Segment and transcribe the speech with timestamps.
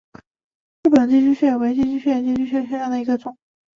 [0.81, 3.37] 日本寄居蟹为寄居蟹科寄居蟹属下的一个种。